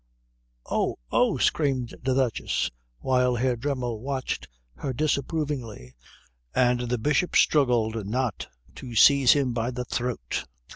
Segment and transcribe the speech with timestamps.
[0.65, 5.93] "Oh, oh!" screamed the Duchess, while Herr Dremmel watched her disapprovingly
[6.55, 10.45] and the Bishop struggled not to seize him by the throat.